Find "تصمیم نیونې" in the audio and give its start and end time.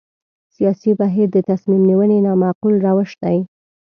1.49-2.17